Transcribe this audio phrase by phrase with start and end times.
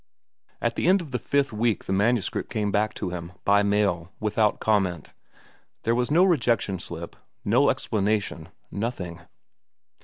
[0.63, 4.11] At the end of the fifth week the manuscript came back to him, by mail,
[4.19, 5.13] without comment.
[5.83, 9.21] There was no rejection slip, no explanation, nothing.